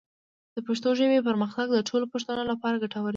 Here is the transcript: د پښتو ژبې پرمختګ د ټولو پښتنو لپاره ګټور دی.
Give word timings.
د 0.55 0.57
پښتو 0.67 0.89
ژبې 0.99 1.19
پرمختګ 1.27 1.67
د 1.73 1.77
ټولو 1.89 2.05
پښتنو 2.13 2.43
لپاره 2.51 2.81
ګټور 2.83 3.03
دی. 3.09 3.09